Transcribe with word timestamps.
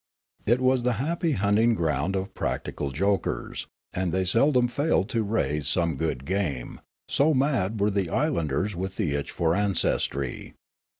It 0.47 0.59
was 0.59 0.81
the 0.81 0.93
happy 0.93 1.33
hunting 1.33 1.75
ground 1.75 2.15
of 2.15 2.33
practical 2.33 2.89
jokers, 2.89 3.67
and 3.93 4.11
they 4.11 4.25
seldom 4.25 4.67
failed 4.67 5.09
to 5.09 5.21
raise 5.21 5.67
some 5.67 5.95
good 5.95 6.25
game, 6.25 6.81
so 7.07 7.35
mad 7.35 7.79
were 7.79 7.91
the 7.91 8.09
islanders 8.09 8.75
with 8.75 8.95
the 8.95 9.13
itch 9.13 9.29
for 9.29 9.53
ancestr}'. 9.53 10.55